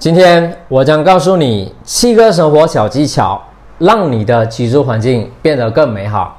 [0.00, 3.42] 今天我将告诉你七个生活小技巧，
[3.78, 6.38] 让你的居住环境变得更美好。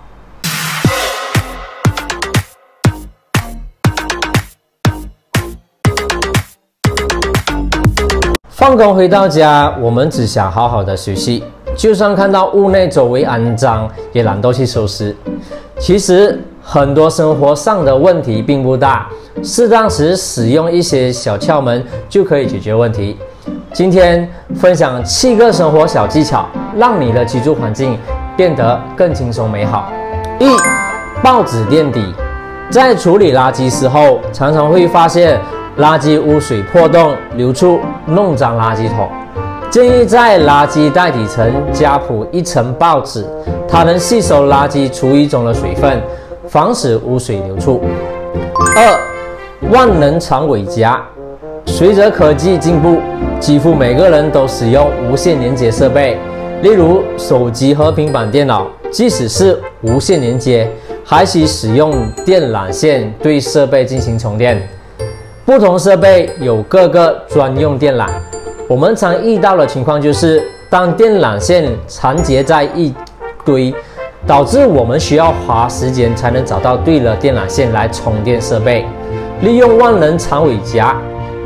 [8.48, 11.44] 放工回到家，我们只想好好的休息，
[11.76, 15.14] 就算看到屋内周围肮脏，也懒得去收拾。
[15.78, 19.10] 其实很多生活上的问题并不大，
[19.44, 23.18] 适当时使用一些小窍门就可以解决问题。
[23.72, 27.98] 今天分享七个生活小技巧，让你的居住环境
[28.36, 29.92] 变得更轻松美好。
[30.40, 30.50] 一、
[31.22, 32.14] 报纸垫底，
[32.70, 35.40] 在处理垃圾时候，常常会发现。
[35.78, 39.08] 垃圾污水破洞流出，弄脏垃圾桶。
[39.70, 43.26] 建议在垃圾袋底层加铺一层报纸，
[43.66, 46.02] 它能吸收垃圾厨余中的水分，
[46.50, 47.82] 防止污水流出。
[48.76, 51.02] 二、万能长尾夹。
[51.70, 52.98] 随着科技进步，
[53.40, 56.18] 几乎每个人都使用无线连接设备，
[56.62, 58.68] 例如手机和平板电脑。
[58.92, 60.68] 即使是无线连接，
[61.06, 61.94] 还需使用
[62.26, 64.60] 电缆线对设备进行充电。
[65.46, 68.08] 不同设备有各个专用电缆，
[68.68, 72.92] 我们常遇到的情况就是，当电缆线缠结在一
[73.46, 73.72] 堆，
[74.26, 78.86] 导致我们需要花时间才能找到对的电缆线来充电设备。
[79.42, 80.98] 利用万能长尾夹，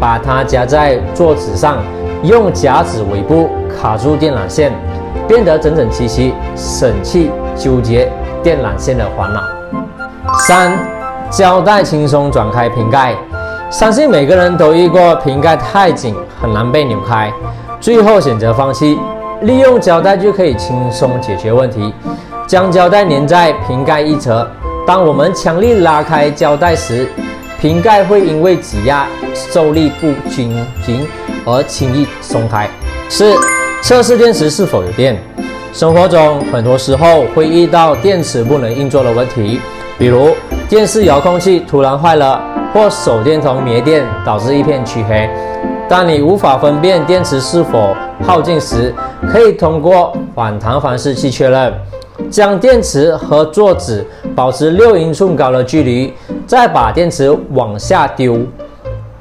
[0.03, 1.77] 把它夹在桌子上，
[2.23, 4.69] 用夹子尾部卡住电缆线，
[5.29, 8.11] 变得整整齐齐，省去纠结
[8.43, 9.41] 电缆线的烦恼。
[10.39, 10.77] 三，
[11.31, 13.15] 胶带轻松转开瓶盖。
[13.69, 17.31] 相信每个人都遇过瓶盖太紧，很难被扭开，
[17.79, 18.99] 最后选择放弃。
[19.43, 21.93] 利用胶带就可以轻松解决问题。
[22.45, 24.45] 将胶带粘在瓶盖一侧，
[24.85, 27.07] 当我们强力拉开胶带时，
[27.63, 30.51] 瓶盖会因为挤压受力不均
[30.85, 31.07] 匀
[31.45, 32.69] 而轻易松开。
[33.07, 33.33] 四、
[33.81, 35.17] 测试电池是否有电。
[35.71, 39.61] 生活中很多时候会遇到电池不能运作的问题，
[39.97, 40.35] 比如
[40.67, 42.37] 电视遥控器突然坏了。
[42.73, 45.29] 或手电筒没电导致一片漆黑。
[45.93, 47.95] 当你无法分辨电池是否
[48.25, 48.91] 耗尽时，
[49.31, 51.71] 可以通过反弹方式去确认。
[52.31, 54.03] 将电池和桌子
[54.35, 56.11] 保持六英寸高的距离，
[56.47, 58.39] 再把电池往下丢。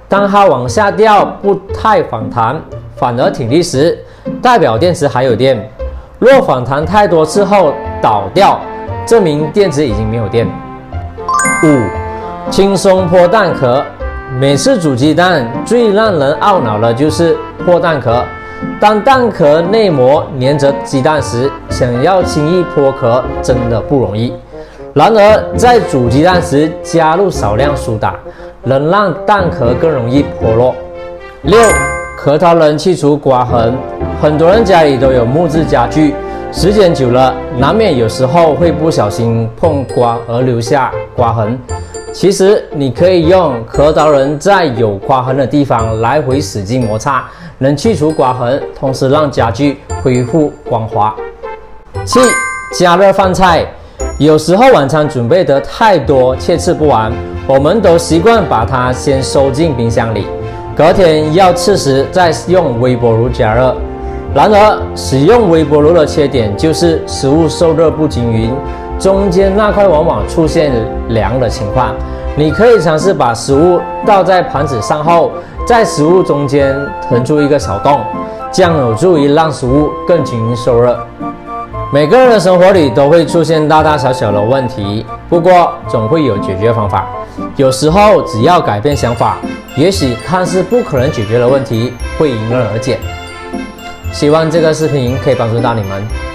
[0.08, 2.58] 当它往下掉不太反弹，
[2.96, 4.02] 反而挺立时，
[4.40, 5.70] 代表电池还有电。
[6.18, 8.58] 若反弹太多次后倒掉，
[9.04, 10.46] 证明电池已经没有电。
[11.64, 12.50] 五。
[12.50, 13.84] 轻松破蛋壳。
[14.40, 18.24] 每次煮鸡蛋，最让人懊恼的就是破蛋壳。
[18.80, 24.32] 当蛋壳内膜粘着鸡蛋时，想要轻易破壳真的不容易。
[24.94, 28.14] 然而，在煮鸡蛋时加入少量苏打，
[28.62, 30.74] 能让蛋壳更容易剥落。
[31.42, 31.58] 六，
[32.16, 33.74] 核桃仁去除刮痕。
[34.20, 36.14] 很多人家里都有木质家具，
[36.50, 41.58] 时间久了，难免有时候会不小心碰刮而留下刮痕。
[42.12, 47.24] 其实你可以用核桃仁在有刮痕的地方来回使劲摩擦，
[47.56, 51.14] 能去除刮痕，同时让家具恢复光滑。
[52.04, 52.20] 七、
[52.74, 53.66] 加热饭菜。
[54.18, 57.10] 有时候晚餐准备得太多却吃不完，
[57.46, 60.26] 我们都习惯把它先收进冰箱里，
[60.76, 63.74] 隔天要吃时再用微波炉加热。
[64.34, 68.50] 然而，使用微波炉的缺点就是食物受热不均匀。
[69.02, 70.72] 中间那块往往出现
[71.08, 71.92] 凉的情况，
[72.36, 75.32] 你可以尝试把食物倒在盘子上后，
[75.66, 76.72] 在食物中间
[77.08, 77.98] 腾出一个小洞，
[78.52, 80.96] 这样有助于让食物更均匀受热。
[81.92, 87.04] 每个人的生活里都会出现大大小小的问题，不过总会有解决方法。
[87.56, 89.38] 有时候只要改变想法，
[89.74, 93.00] 也许看似不可能解决的问题会迎刃而解。
[94.12, 96.31] 希望这个视频可以帮助到你们。